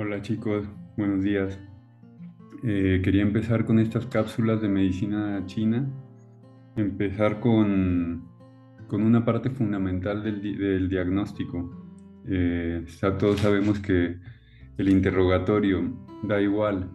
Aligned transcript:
Hola 0.00 0.22
chicos, 0.22 0.64
buenos 0.96 1.24
días. 1.24 1.58
Eh, 2.62 3.00
quería 3.02 3.22
empezar 3.22 3.64
con 3.64 3.80
estas 3.80 4.06
cápsulas 4.06 4.62
de 4.62 4.68
medicina 4.68 5.42
china, 5.46 5.90
empezar 6.76 7.40
con, 7.40 8.22
con 8.86 9.02
una 9.02 9.24
parte 9.24 9.50
fundamental 9.50 10.22
del, 10.22 10.40
del 10.40 10.88
diagnóstico. 10.88 11.84
Eh, 12.28 12.84
ya 12.86 13.18
todos 13.18 13.40
sabemos 13.40 13.80
que 13.80 14.20
el 14.76 14.88
interrogatorio 14.88 15.82
da 16.22 16.40
igual 16.40 16.88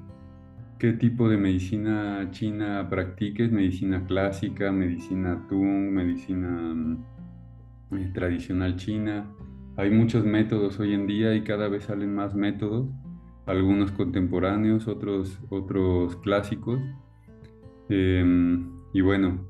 qué 0.80 0.94
tipo 0.94 1.28
de 1.28 1.36
medicina 1.36 2.30
china 2.32 2.88
practiques, 2.90 3.52
medicina 3.52 4.06
clásica, 4.06 4.72
medicina 4.72 5.46
Tung, 5.50 5.92
medicina 5.92 6.74
mm, 6.74 7.04
eh, 7.98 8.12
tradicional 8.14 8.78
china. 8.78 9.30
Hay 9.76 9.90
muchos 9.90 10.24
métodos 10.24 10.80
hoy 10.80 10.94
en 10.94 11.08
día 11.08 11.34
y 11.34 11.44
cada 11.44 11.68
vez 11.68 11.86
salen 11.86 12.14
más 12.14 12.36
métodos, 12.36 12.88
algunos 13.48 13.92
contemporáneos, 13.92 14.88
otros, 14.88 15.40
otros 15.50 16.16
clásicos. 16.18 16.80
Em, 17.90 18.72
y 18.94 19.02
bueno, 19.02 19.48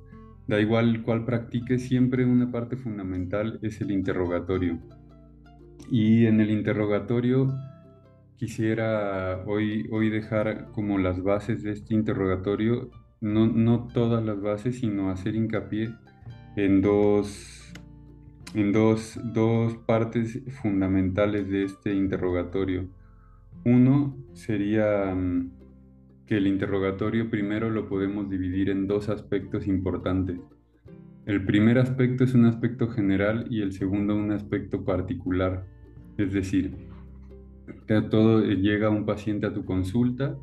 da 0.47 0.61
igual 0.61 1.03
cuál 1.03 1.25
practique, 1.25 1.77
siempre 1.77 2.25
una 2.25 2.49
parte 2.51 2.77
fundamental 2.77 3.59
es 3.63 3.81
el 3.81 3.91
interrogatorio. 3.91 4.79
Y 5.91 6.25
en 6.25 6.39
el 6.39 6.51
interrogatorio 6.51 7.53
quisiera 8.37 9.43
hoy, 9.45 9.89
hoy 9.91 10.09
dejar 10.09 10.71
como 10.71 10.99
las 10.99 11.21
bases 11.21 11.63
de 11.63 11.71
este 11.71 11.95
interrogatorio, 11.95 12.91
no, 13.19 13.47
no 13.47 13.87
todas 13.93 14.23
las 14.23 14.41
bases, 14.41 14.79
sino 14.79 15.09
hacer 15.09 15.35
hincapié 15.35 15.93
en 16.55 16.81
dos, 16.81 17.73
en 18.53 18.71
dos, 18.71 19.19
dos 19.23 19.75
partes 19.77 20.39
fundamentales 20.61 21.49
de 21.49 21.63
este 21.63 21.93
interrogatorio. 21.93 22.87
Uno 23.65 24.15
sería 24.33 25.13
mm, 25.15 25.51
que 26.25 26.37
el 26.37 26.47
interrogatorio 26.47 27.29
primero 27.29 27.69
lo 27.69 27.87
podemos 27.87 28.29
dividir 28.29 28.69
en 28.69 28.87
dos 28.87 29.09
aspectos 29.09 29.67
importantes. 29.67 30.39
El 31.25 31.45
primer 31.45 31.77
aspecto 31.79 32.23
es 32.23 32.33
un 32.33 32.45
aspecto 32.45 32.89
general 32.89 33.47
y 33.49 33.61
el 33.61 33.71
segundo 33.71 34.15
un 34.15 34.31
aspecto 34.31 34.83
particular. 34.83 35.65
Es 36.17 36.33
decir, 36.33 36.75
todo 38.09 38.41
llega 38.43 38.89
un 38.89 39.05
paciente 39.05 39.47
a 39.47 39.53
tu 39.53 39.63
consulta 39.63 40.37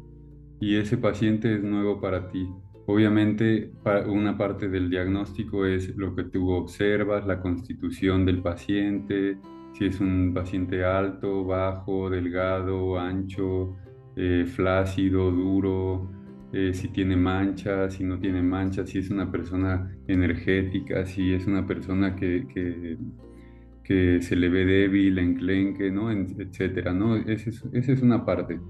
y 0.59 0.77
ese 0.77 0.97
paciente 0.97 1.55
es 1.55 1.63
nuevo 1.63 2.01
para 2.01 2.29
ti. 2.29 2.49
Obviamente, 2.87 3.73
una 4.07 4.37
parte 4.37 4.69
del 4.69 4.91
diagnóstico 4.91 5.67
es 5.67 5.97
lo 5.97 6.15
que 6.15 6.25
tú 6.25 6.51
observas, 6.51 7.27
la 7.27 7.41
constitución 7.41 8.25
del 8.25 8.43
paciente, 8.43 9.39
si 9.75 9.87
es 9.87 10.01
un 10.01 10.33
paciente 10.35 10.85
alto, 10.85 11.45
bajo, 11.45 12.11
delgado, 12.11 12.99
ancho, 12.99 13.77
eh, 14.17 14.45
flácido, 14.47 15.31
duro, 15.31 16.11
eh, 16.53 16.75
si 16.75 16.89
tiene 16.89 17.17
manchas, 17.17 17.95
si 17.95 18.05
no 18.05 18.19
tiene 18.19 18.43
manchas, 18.43 18.91
si 18.91 18.99
es 18.99 19.11
una 19.11 19.31
persona 19.31 19.97
energética, 20.09 21.07
si 21.07 21.33
es 21.33 21.47
una 21.47 21.67
persona 21.67 22.17
que, 22.17 22.47
que 22.53 22.99
que 23.91 24.23
se 24.23 24.37
le 24.37 24.49
ve 24.49 24.65
débil, 24.65 25.19
enclenque, 25.19 25.91
¿no? 25.91 26.13
Etcétera, 26.13 26.93
¿no? 26.93 27.17
Esa 27.17 27.51
es, 27.51 27.65
esa 27.73 27.93
es 27.93 28.03
una 28.03 28.25
parte. 28.25 28.61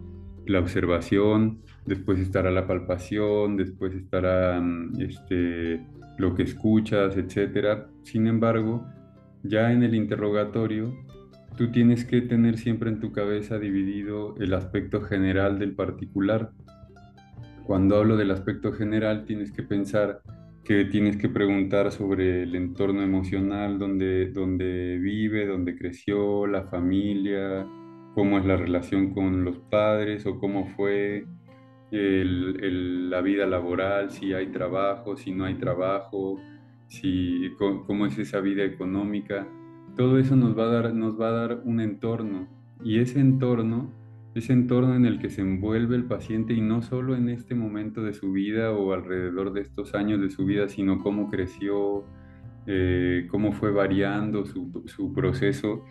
La 0.50 0.58
observación, 0.58 1.60
después 1.86 2.18
estará 2.18 2.50
la 2.50 2.66
palpación, 2.66 3.56
después 3.56 3.94
estará 3.94 4.60
mm, 4.60 5.00
este, 5.00 5.86
lo 6.18 6.34
que 6.34 6.42
escuchas, 6.42 7.16
etcétera. 7.16 7.86
Sin 8.02 8.26
embargo, 8.26 8.84
ya 9.44 9.70
en 9.70 9.84
el 9.84 9.94
interrogatorio, 9.94 10.92
tú 11.56 11.70
tienes 11.70 12.04
que 12.04 12.20
tener 12.22 12.58
siempre 12.58 12.90
en 12.90 12.98
tu 12.98 13.12
cabeza 13.12 13.60
dividido 13.60 14.34
el 14.40 14.52
aspecto 14.54 15.02
general 15.02 15.60
del 15.60 15.76
particular. 15.76 16.50
Cuando 17.64 17.98
hablo 17.98 18.16
del 18.16 18.32
aspecto 18.32 18.72
general, 18.72 19.26
tienes 19.26 19.52
que 19.52 19.62
pensar 19.62 20.20
que 20.64 20.84
tienes 20.86 21.16
que 21.16 21.28
preguntar 21.28 21.92
sobre 21.92 22.42
el 22.42 22.56
entorno 22.56 23.02
emocional 23.02 23.78
donde, 23.78 24.32
donde 24.32 24.98
vive, 24.98 25.46
donde 25.46 25.78
creció, 25.78 26.48
la 26.48 26.64
familia, 26.64 27.64
cómo 28.14 28.38
es 28.38 28.44
la 28.44 28.56
relación 28.56 29.12
con 29.14 29.44
los 29.44 29.58
padres 29.58 30.26
o 30.26 30.38
cómo 30.38 30.66
fue 30.76 31.24
el- 31.90 32.56
el- 32.62 33.10
la 33.10 33.20
vida 33.20 33.46
laboral, 33.46 34.10
si 34.10 34.32
hay 34.32 34.48
trabajo, 34.48 35.16
si 35.16 35.32
no 35.32 35.44
hay 35.44 35.54
trabajo, 35.54 36.38
si, 36.88 37.50
cómo 37.58 38.06
es 38.06 38.18
esa 38.18 38.40
vida 38.40 38.64
económica. 38.64 39.46
Todo 39.96 40.18
eso 40.18 40.36
nos 40.36 40.56
va 40.58 40.64
a 40.64 40.72
dar, 40.72 40.94
nos 40.94 41.20
va 41.20 41.28
a 41.28 41.32
dar 41.32 41.62
un 41.64 41.80
entorno 41.80 42.48
y 42.82 42.98
ese 43.00 43.20
entorno, 43.20 43.92
ese 44.34 44.52
entorno 44.52 44.94
en 44.94 45.04
el 45.06 45.18
que 45.18 45.30
se 45.30 45.40
envuelve 45.42 45.96
el 45.96 46.04
paciente 46.04 46.52
y 46.54 46.60
no 46.60 46.82
solo 46.82 47.16
en 47.16 47.28
este 47.28 47.54
momento 47.54 48.02
de 48.02 48.12
su 48.12 48.32
vida 48.32 48.70
o 48.72 48.92
alrededor 48.92 49.52
de 49.52 49.62
estos 49.62 49.94
años 49.94 50.20
de 50.20 50.30
su 50.30 50.44
vida, 50.44 50.68
sino 50.68 51.00
cómo 51.00 51.28
creció, 51.28 52.04
eh, 52.66 53.26
cómo 53.30 53.52
fue 53.52 53.72
variando 53.72 54.44
su, 54.46 54.82
su 54.86 55.12
proceso 55.12 55.84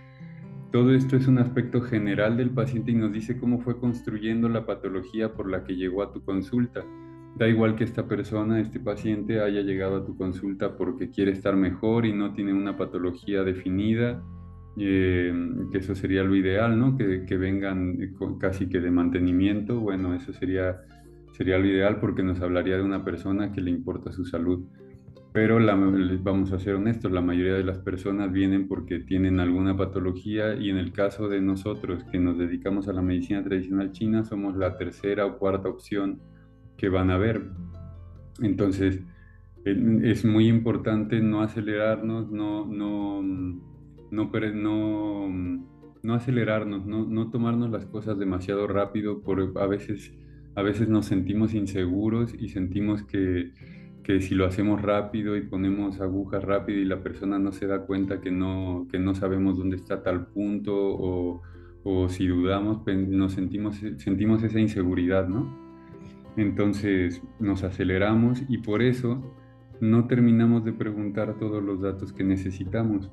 todo 0.72 0.94
esto 0.94 1.16
es 1.16 1.28
un 1.28 1.40
aspecto 1.40 1.82
general 1.82 2.38
del 2.38 2.52
paciente 2.52 2.92
y 2.92 2.96
nos 2.96 3.12
dice 3.12 3.40
cómo 3.40 3.60
fue 3.60 3.80
construyendo 3.80 4.50
la 4.50 4.66
patología 4.66 5.34
por 5.34 5.50
la 5.50 5.64
que 5.64 5.76
llegó 5.76 6.04
a 6.04 6.14
tu 6.14 6.24
consulta. 6.24 6.86
Da 7.38 7.48
igual 7.48 7.76
que 7.76 7.84
esta 7.84 8.08
persona, 8.08 8.60
este 8.60 8.80
paciente, 8.80 9.42
haya 9.42 9.62
llegado 9.62 9.98
a 9.98 10.06
tu 10.06 10.16
consulta 10.18 10.78
porque 10.78 11.10
quiere 11.10 11.32
estar 11.32 11.56
mejor 11.56 12.06
y 12.06 12.14
no 12.14 12.34
tiene 12.34 12.54
una 12.54 12.78
patología 12.78 13.44
definida, 13.44 14.22
eh, 14.78 15.34
que 15.72 15.78
eso 15.80 15.96
sería 15.96 16.24
lo 16.24 16.36
ideal, 16.36 16.78
¿no? 16.78 16.98
Que, 16.98 17.38
vengan 17.38 17.98
casi 18.40 18.68
que 18.68 18.80
de 18.80 18.92
mantenimiento. 18.92 19.80
Bueno, 19.80 20.14
eso 20.14 20.34
sería, 20.34 20.82
sería 21.32 21.58
lo 21.58 21.66
ideal 21.66 22.00
porque 22.00 22.24
nos 22.24 22.42
hablaría 22.42 22.78
de 22.78 22.84
una 22.84 23.04
persona 23.04 23.52
que 23.52 23.62
le 23.62 23.72
importa 23.72 24.12
su 24.12 24.26
salud. 24.26 24.68
Pero 25.32 25.60
la- 25.60 25.76
vamos 25.76 26.52
a 26.52 26.60
ser 26.60 26.76
honestos, 26.76 27.12
la 27.12 27.22
mayoría 27.22 27.54
de 27.54 27.64
las 27.64 27.78
personas 27.78 28.32
vienen 28.32 28.68
porque 28.68 29.00
tienen 29.00 29.40
alguna 29.40 29.78
patología 29.78 30.56
y 30.56 30.70
en 30.70 30.78
el 30.78 30.92
caso 30.92 31.30
de 31.30 31.40
nosotros 31.40 32.04
que 32.12 32.20
nos 32.20 32.38
dedicamos 32.38 32.88
a 32.88 32.94
la 32.94 33.02
medicina 33.04 33.44
tradicional 33.44 33.92
china, 33.92 34.24
somos 34.24 34.58
la 34.58 34.76
tercera 34.78 35.26
o 35.28 35.38
cuarta 35.38 35.70
opción 35.70 36.20
que 36.78 36.90
van 36.90 37.12
a 37.12 37.18
ver. 37.18 37.52
Entonces, 38.42 39.02
es 39.66 40.26
muy 40.26 40.48
importante 40.48 41.20
no 41.20 41.42
acelerarnos, 41.42 42.32
no, 42.32 42.66
no, 42.66 43.22
no, 43.22 44.32
no, 44.54 45.30
no 46.02 46.14
acelerarnos, 46.14 46.86
no, 46.88 47.06
no 47.06 47.30
tomarnos 47.30 47.70
las 47.70 47.86
cosas 47.86 48.18
demasiado 48.18 48.66
rápido, 48.68 49.22
por, 49.22 49.54
a 49.60 49.68
veces, 49.68 50.12
a 50.56 50.64
veces 50.64 50.88
nos 50.90 51.06
sentimos 51.06 51.54
inseguros 51.54 52.34
y 52.34 52.50
sentimos 52.50 53.04
que, 53.04 53.52
que 54.10 54.22
si 54.22 54.34
lo 54.34 54.48
hacemos 54.48 54.82
rápido 54.82 55.38
y 55.38 55.42
ponemos 55.42 56.02
agujas 56.02 56.44
rápido 56.44 56.80
y 56.80 56.86
la 56.86 57.04
persona 57.04 57.38
no 57.38 57.52
se 57.52 57.68
da 57.68 57.82
cuenta 57.86 58.20
que 58.22 58.32
no, 58.32 58.88
que 58.92 58.98
no 58.98 59.14
sabemos 59.14 59.56
dónde 59.60 59.76
está 59.76 60.02
tal 60.02 60.26
punto 60.26 60.74
o, 60.76 61.44
o 61.84 62.10
si 62.10 62.26
dudamos, 62.26 62.80
pen- 62.80 63.16
nos 63.16 63.34
sentimos, 63.34 63.80
sentimos 63.98 64.42
esa 64.42 64.60
inseguridad, 64.60 65.28
¿no? 65.28 65.56
Entonces 66.38 67.22
nos 67.40 67.64
aceleramos 67.64 68.42
y 68.50 68.58
por 68.58 68.82
eso 68.82 69.22
no 69.80 70.08
terminamos 70.08 70.66
de 70.66 70.74
preguntar 70.74 71.38
todos 71.38 71.64
los 71.64 71.80
datos 71.80 72.12
que 72.12 72.24
necesitamos. 72.24 73.12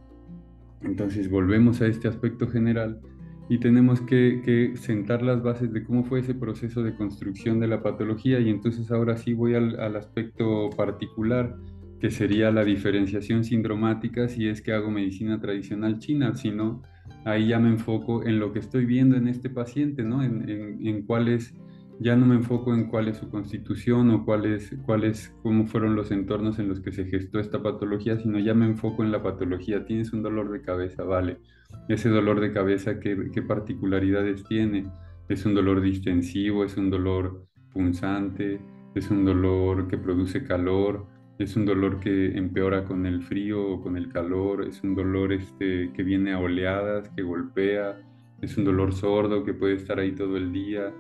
Entonces 0.80 1.28
volvemos 1.28 1.82
a 1.82 1.88
este 1.88 2.08
aspecto 2.08 2.48
general 2.48 3.02
y 3.48 3.58
tenemos 3.58 4.00
que, 4.00 4.72
sentar 4.76 5.22
las 5.22 5.42
bases 5.42 5.72
de 5.72 5.84
cómo 5.84 6.04
fue 6.04 6.20
ese 6.20 6.34
proceso 6.34 6.82
de 6.82 6.94
construcción 6.94 7.60
de 7.60 7.68
la 7.68 7.82
patología 7.82 8.40
y 8.40 8.50
entonces 8.50 8.90
ahora 8.90 9.16
sí 9.16 9.34
voy 9.34 9.54
al, 9.54 9.96
aspecto 9.96 10.70
particular 10.70 11.56
que 12.00 12.10
sería 12.10 12.50
la 12.50 12.64
diferenciación 12.64 13.44
sindromática 13.44 14.28
si 14.28 14.48
es 14.48 14.60
que 14.60 14.72
hago 14.72 14.90
medicina 14.90 15.40
tradicional 15.40 15.98
china, 15.98 16.34
si 16.34 16.50
no, 16.50 16.82
ahí 17.24 17.48
ya 17.48 17.58
me 17.58 17.68
enfoco 17.68 18.24
en 18.24 18.38
lo 18.38 18.52
que 18.52 18.58
estoy 18.58 18.84
viendo 18.84 19.16
en 19.16 19.28
este 19.28 19.48
paciente, 19.48 20.02
¿no? 20.02 20.22
En, 20.22 20.48
en, 20.48 20.86
en 20.86 21.02
ya 21.98 22.14
no 22.14 22.26
me 22.26 22.34
enfoco 22.34 22.74
en 22.74 22.88
cuál 22.88 23.08
es 23.08 23.16
su 23.16 23.30
constitución 23.30 24.10
o 24.10 24.24
cuál 24.24 24.44
es, 24.44 25.34
cómo 25.42 25.66
fueron 25.66 25.96
los 25.96 26.10
entornos 26.10 26.58
en 26.58 26.68
los 26.68 26.80
que 26.80 26.92
se 26.92 27.06
gestó 27.06 27.40
esta 27.40 27.62
patología, 27.62 28.18
sino 28.18 28.38
ya 28.38 28.54
me 28.54 28.66
enfoco 28.66 29.02
en 29.02 29.12
la 29.12 29.22
patología. 29.22 29.84
Tienes 29.86 30.12
un 30.12 30.22
dolor 30.22 30.50
de 30.50 30.60
cabeza, 30.60 31.04
vale. 31.04 31.38
Ese 31.88 32.08
dolor 32.08 32.40
de 32.40 32.52
cabeza, 32.52 33.00
¿qué, 33.00 33.30
qué 33.32 33.42
particularidades 33.42 34.44
tiene? 34.44 34.86
¿Es 35.28 35.46
un 35.46 35.54
dolor 35.54 35.80
distensivo? 35.80 36.64
¿Es 36.64 36.76
un 36.76 36.90
dolor 36.90 37.46
punzante? 37.72 38.60
¿Es 38.94 39.10
un 39.10 39.24
dolor 39.24 39.88
que 39.88 39.96
produce 39.96 40.44
calor? 40.44 41.06
¿Es 41.38 41.56
un 41.56 41.66
dolor 41.66 42.00
que 42.00 42.36
empeora 42.36 42.84
con 42.84 43.06
el 43.06 43.22
frío 43.22 43.62
o 43.62 43.82
con 43.82 43.96
el 43.96 44.08
calor? 44.10 44.64
¿Es 44.66 44.82
un 44.82 44.94
dolor 44.94 45.32
este, 45.32 45.92
que 45.92 46.02
viene 46.02 46.32
a 46.32 46.38
oleadas, 46.38 47.08
que 47.10 47.22
golpea? 47.22 47.98
¿Es 48.40 48.56
un 48.58 48.64
dolor 48.64 48.92
sordo 48.92 49.44
que 49.44 49.54
puede 49.54 49.74
estar 49.74 49.98
ahí 49.98 50.12
todo 50.12 50.36
el 50.36 50.52
día? 50.52 50.92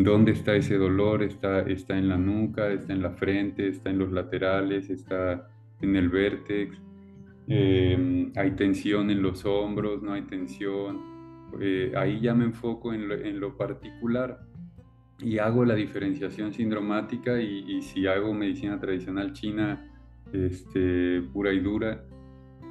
¿Dónde 0.00 0.32
está 0.32 0.56
ese 0.56 0.78
dolor? 0.78 1.22
¿Está, 1.22 1.60
está 1.60 1.98
en 1.98 2.08
la 2.08 2.16
nuca, 2.16 2.68
está 2.72 2.94
en 2.94 3.02
la 3.02 3.10
frente, 3.10 3.68
está 3.68 3.90
en 3.90 3.98
los 3.98 4.10
laterales, 4.10 4.88
está 4.88 5.48
en 5.80 5.96
el 5.96 6.08
vértex? 6.08 6.80
Eh, 7.48 8.32
¿Hay 8.36 8.52
tensión 8.52 9.10
en 9.10 9.20
los 9.20 9.44
hombros? 9.44 10.02
¿No 10.02 10.14
hay 10.14 10.22
tensión? 10.22 11.12
eh, 11.60 11.92
ahí 11.96 12.20
ya 12.20 12.34
me 12.34 12.44
enfoco 12.44 12.94
en 12.94 13.38
lo, 13.40 13.56
particular 13.56 14.40
y 15.18 15.38
hago 15.38 15.64
la 15.64 15.74
diferenciación 15.74 16.52
sindromática 16.52 17.40
y, 17.40 17.64
y 17.76 17.82
si 17.82 18.06
hago 18.06 18.32
medicina 18.32 18.80
tradicional 18.80 19.32
china 19.32 19.90
este, 20.32 21.20
pura 21.32 21.52
y 21.52 21.60
dura, 21.60 22.04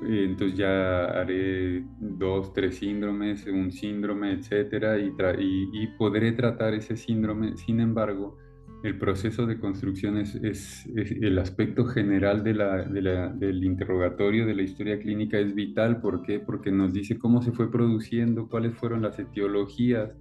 entonces 0.07 0.57
ya 0.57 1.05
haré 1.05 1.83
dos, 1.99 2.53
tres 2.53 2.77
síndromes, 2.77 3.45
un 3.45 3.71
síndrome, 3.71 4.33
etcétera, 4.33 4.97
y, 4.99 5.87
podré 5.97 6.31
tratar 6.31 6.73
ese 6.73 6.97
síndrome. 6.97 7.55
Sin 7.57 7.79
embargo, 7.79 8.37
el 8.83 8.97
proceso 8.97 9.45
de 9.45 9.59
construcción 9.59 10.17
es, 10.17 10.87
el 10.95 11.37
aspecto 11.37 11.85
general 11.85 12.43
del 12.43 13.63
interrogatorio 13.63 14.47
de 14.47 14.55
la 14.55 14.63
historia 14.63 14.99
clínica 14.99 15.37
es 15.37 15.53
vital. 15.53 16.01
¿Por 16.01 16.23
qué? 16.23 16.39
Porque 16.39 16.71
nos 16.71 16.93
dice 16.93 17.19
cómo 17.19 17.41
se 17.43 17.51
fue 17.51 17.71
produciendo, 17.71 18.47
cuáles 18.47 18.75
fueron 18.75 19.03
las 19.03 19.19
etiologías 19.19 20.17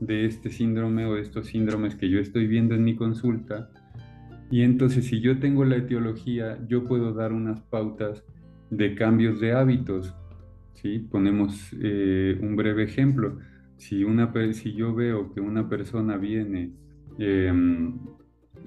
de 0.00 0.26
este 0.26 0.50
síndrome 0.50 1.06
o 1.06 1.16
estos 1.16 1.46
síndromes 1.46 1.94
que 1.94 2.10
yo 2.10 2.18
estoy 2.18 2.48
viendo 2.48 2.74
en 2.74 2.82
mi 2.82 2.96
consulta. 2.96 3.70
Y 4.50 4.62
entonces 4.62 5.06
si 5.06 5.20
yo 5.20 5.38
tengo 5.38 5.64
la 5.64 5.76
etiología, 5.76 6.58
yo 6.68 6.82
puedo 6.82 7.12
dar 7.14 7.32
unas 7.32 7.60
pautas 7.62 8.24
de 8.70 8.94
cambios 8.94 9.40
de 9.40 9.52
hábitos. 9.52 10.14
¿sí? 10.74 10.98
Ponemos 10.98 11.74
eh, 11.80 12.38
un 12.40 12.56
breve 12.56 12.84
ejemplo. 12.84 13.38
Si, 13.76 14.04
una, 14.04 14.32
si 14.52 14.74
yo 14.74 14.94
veo 14.94 15.32
que 15.32 15.40
una 15.40 15.68
persona 15.68 16.16
viene 16.16 16.72
em, 17.18 17.98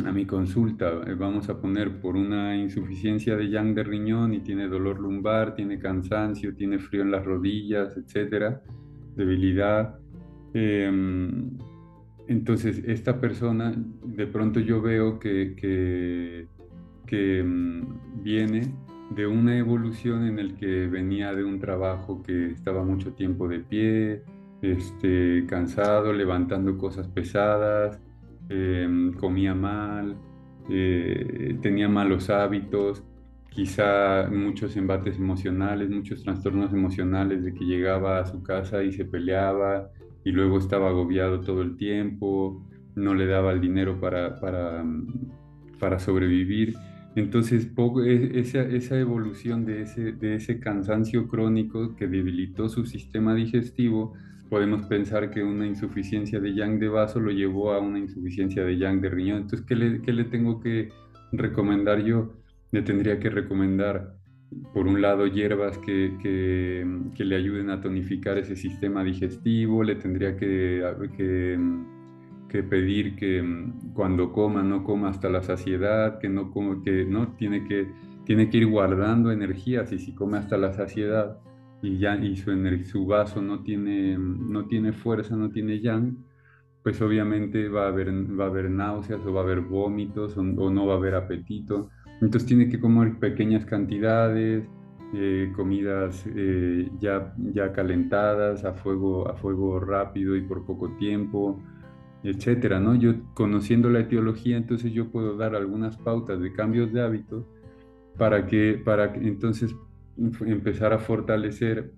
a 0.05 0.11
mi 0.11 0.25
consulta, 0.25 1.01
eh, 1.07 1.15
vamos 1.15 1.49
a 1.49 1.59
poner 1.59 1.99
por 1.99 2.15
una 2.15 2.55
insuficiencia 2.55 3.35
de 3.35 3.49
yang 3.49 3.73
de 3.73 3.83
riñón 3.83 4.33
y 4.33 4.41
tiene 4.41 4.67
dolor 4.67 4.99
lumbar, 4.99 5.55
tiene 5.55 5.79
cansancio, 5.79 6.55
tiene 6.55 6.79
frío 6.79 7.01
en 7.01 7.11
las 7.11 7.25
rodillas, 7.25 7.97
etcétera, 7.97 8.61
debilidad. 9.15 9.97
Em, 10.53 11.57
entonces, 12.27 12.83
esta 12.85 13.19
persona, 13.21 13.73
de 14.03 14.27
pronto 14.27 14.59
yo 14.59 14.81
veo 14.81 15.17
que, 15.19 15.55
que, 17.07 17.39
em, 17.39 17.85
viene 18.21 18.61
de 19.09 19.25
una 19.27 19.57
evolución 19.57 20.25
en 20.25 20.39
el 20.39 20.55
que 20.55 20.87
venía 20.87 21.33
de 21.33 21.43
un 21.43 21.59
trabajo 21.59 22.21
que 22.23 22.51
estaba 22.51 22.83
mucho 22.83 23.13
tiempo 23.13 23.47
de 23.47 23.59
pie, 23.59 24.23
este, 24.61 25.45
cansado, 25.47 26.13
levantando 26.13 26.77
cosas 26.77 27.07
pesadas, 27.07 27.99
em, 28.49 29.13
comía 29.13 29.53
mal, 29.53 30.17
eh, 30.69 31.57
tenía 31.61 31.87
malos 31.87 32.29
hábitos, 32.29 33.03
quizá 33.49 34.29
muchos 34.29 34.75
embates 34.77 35.17
emocionales, 35.17 35.89
muchos 35.89 36.23
trastornos 36.23 36.73
emocionales 36.73 37.43
de 37.43 37.53
que 37.53 37.65
llegaba 37.65 38.19
a 38.19 38.25
su 38.25 38.43
casa 38.43 38.83
y 38.83 38.91
se 38.91 39.05
peleaba 39.05 39.89
y 40.23 40.31
luego 40.31 40.57
estaba 40.57 40.89
agobiado 40.89 41.41
todo 41.41 41.61
el 41.61 41.77
tiempo, 41.77 42.67
no 42.95 43.13
le 43.13 43.25
daba 43.25 43.53
el 43.53 43.61
dinero 43.61 43.99
para, 43.99 44.39
para, 44.39 44.83
para 45.79 45.99
sobrevivir. 45.99 46.75
Entonces, 47.17 47.67
e, 48.05 48.39
esa, 48.39 48.61
esa, 48.61 48.99
evolución 48.99 49.65
de 49.65 49.81
ese, 50.35 50.59
cansancio 50.59 51.27
crónico 51.27 51.95
que 51.95 52.07
debilitó 52.07 52.69
su 52.69 52.85
sistema 52.85 53.33
digestivo, 53.33 54.13
podemos 54.51 54.85
pensar 54.85 55.31
que 55.31 55.43
una 55.43 55.65
insuficiencia 55.65 56.39
de 56.39 56.53
yang 56.53 56.77
de 56.77 56.89
vaso 56.89 57.19
lo 57.19 57.31
llevó 57.31 57.71
a 57.71 57.79
una 57.79 57.97
insuficiencia 57.97 58.63
de 58.63 58.77
yang 58.77 59.01
de 59.01 59.09
riñón. 59.09 59.41
Entonces, 59.41 59.65
¿qué 59.65 59.75
le, 59.75 60.23
tengo 60.25 60.59
que 60.59 60.89
recomendar 61.31 62.03
yo? 62.03 62.35
Le 62.71 62.83
tendría 62.83 63.19
que 63.19 63.31
recomendar, 63.31 64.13
por 64.71 64.85
un 64.85 65.01
lado, 65.01 65.25
hierbas 65.25 65.79
que, 65.79 66.85
le 67.17 67.35
ayuden 67.35 67.71
a 67.71 67.81
tonificar 67.81 68.37
ese 68.37 68.55
sistema 68.55 69.03
digestivo, 69.03 69.83
le 69.83 69.95
tendría 69.95 70.37
que, 70.37 70.83
que 71.17 71.57
que 72.49 72.63
pedir 72.63 73.15
que 73.15 73.41
mm, 73.41 73.93
cuando 73.93 74.31
coma 74.31 74.63
no 74.63 74.83
coma 74.83 75.09
hasta 75.09 75.29
la 75.29 75.43
saciedad, 75.43 76.19
que 76.19 76.29
no 76.29 76.51
como 76.51 76.81
que 76.83 77.05
no 77.05 77.29
tiene 77.33 77.65
que 77.65 77.87
tiene 78.25 78.49
que 78.49 78.57
ir 78.57 78.67
guardando 78.67 79.31
energías 79.31 79.91
y 79.93 79.99
si 79.99 80.13
come 80.13 80.37
hasta 80.37 80.57
la 80.57 80.73
saciedad 80.73 81.37
y 81.81 81.97
ya 81.97 82.15
y 82.15 82.35
su 82.35 82.51
su 82.85 83.05
vaso 83.05 83.41
no 83.41 83.63
tiene 83.63 84.17
mm, 84.17 84.51
no 84.51 84.65
tiene 84.67 84.93
fuerza, 84.93 85.35
no 85.35 85.51
tiene 85.51 85.79
yang, 85.79 86.17
pues 86.83 87.01
obviamente 87.01 87.69
va 87.69 87.85
a 87.85 87.87
haber 87.89 88.09
va 88.39 88.45
a 88.45 88.47
haber 88.47 88.69
náuseas 88.69 89.25
o 89.25 89.33
va 89.33 89.41
a 89.41 89.43
haber 89.43 89.61
vómitos 89.61 90.37
o, 90.37 90.43
no 90.43 90.85
va 90.87 90.93
a 90.93 90.97
haber 90.97 91.15
apetito. 91.15 91.89
Entonces 92.21 92.47
tiene 92.47 92.69
que 92.69 92.79
comer 92.79 93.19
pequeñas 93.19 93.65
cantidades, 93.65 94.63
eh, 95.13 95.51
comidas 95.55 96.25
eh, 96.35 96.89
ya, 96.99 97.33
ya 97.53 97.71
calentadas 97.71 98.65
a 98.65 98.73
fuego, 98.73 99.29
a 99.29 99.35
fuego 99.35 99.79
rápido 99.79 100.35
y 100.35 100.41
por 100.41 100.65
poco 100.65 100.89
tiempo, 100.97 101.61
etcétera, 102.23 102.79
¿no? 102.79 102.95
Yo 102.95 103.13
conociendo 103.33 103.89
la 103.89 103.99
etiología, 103.99 104.57
entonces 104.57 104.91
yo 104.91 105.09
puedo 105.09 105.37
dar 105.37 105.55
algunas 105.55 105.97
pautas 105.97 106.39
de 106.39 106.53
cambios 106.53 106.91
de 106.91 107.01
hábitos 107.01 107.45
para 108.17 108.45
que, 108.47 108.81
para 108.83 109.13
entonces 109.15 109.75
empezar 110.17 110.93
a 110.93 110.99
fortalecer 110.99 111.93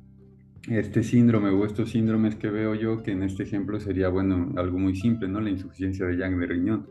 este 0.69 1.04
síndrome 1.04 1.50
o 1.50 1.66
estos 1.66 1.92
síndromes 1.92 2.36
que 2.36 2.50
veo 2.50 2.75
yo, 2.75 3.01
que 3.01 3.12
en 3.12 3.24
este 3.24 3.44
ejemplo 3.44 3.80
sería, 3.80 4.10
bueno, 4.10 4.54
algo 4.57 4.77
muy 4.77 4.95
simple, 4.95 5.27
¿no? 5.27 5.39
La 5.39 5.50
insuficiencia 5.50 6.06
de 6.06 6.18
yang 6.18 6.38
de 6.39 6.48
riñón. 6.48 6.88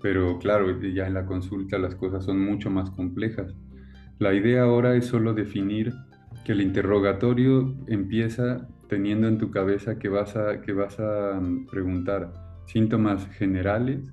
Pero 0.00 0.38
claro, 0.38 0.80
ya 0.80 1.06
en 1.06 1.14
la 1.14 1.26
consulta 1.26 1.78
las 1.78 1.94
cosas 1.94 2.24
son 2.24 2.44
mucho 2.44 2.70
más 2.70 2.90
complejas. 2.90 3.54
La 4.18 4.34
idea 4.34 4.62
ahora 4.62 4.96
es 4.96 5.06
solo 5.06 5.34
definir 5.34 5.92
que 6.44 6.52
el 6.52 6.60
interrogatorio 6.60 7.74
empieza 7.86 8.68
teniendo 8.88 9.28
en 9.28 9.38
tu 9.38 9.50
cabeza 9.50 9.98
que 9.98 10.08
vas 10.08 10.36
a, 10.36 10.60
que 10.60 10.72
vas 10.72 10.98
a 10.98 11.38
mm, 11.40 11.66
preguntar, 11.66 12.32
síntomas 12.66 13.26
generales 13.36 14.12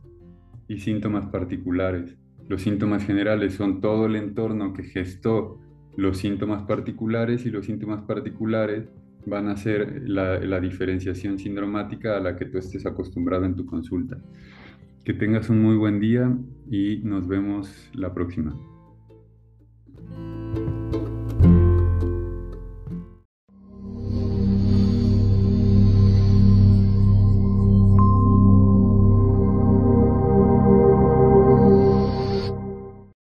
y 0.67 0.79
síntomas 0.79 1.27
particulares. 1.27 2.15
Los 2.47 2.61
síntomas 2.61 3.05
generales 3.05 3.53
son 3.53 3.81
todo 3.81 4.05
el 4.05 4.15
entorno 4.15 4.73
que 4.73 4.83
gestó 4.83 5.59
los 5.95 6.17
síntomas 6.17 6.63
particulares 6.63 7.45
y 7.45 7.51
los 7.51 7.65
síntomas 7.65 8.01
particulares 8.03 8.87
van 9.25 9.47
a 9.49 9.57
ser 9.57 10.03
la, 10.07 10.59
diferenciación 10.59 11.37
sindromática 11.37 12.17
a 12.17 12.19
la 12.19 12.35
que 12.35 12.45
tú 12.45 12.57
estés 12.57 12.85
acostumbrado 12.85 13.45
en 13.45 13.55
tu 13.55 13.65
consulta. 13.65 14.17
Que 15.03 15.13
tengas 15.13 15.49
un 15.49 15.61
muy 15.61 15.75
buen 15.75 15.99
día 15.99 16.35
y 16.69 16.97
nos 17.03 17.27
vemos 17.27 17.89
la 17.93 18.13
próxima. 18.13 18.55